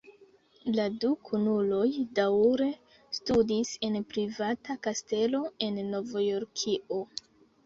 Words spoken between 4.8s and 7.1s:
kastelo en Novjorkio.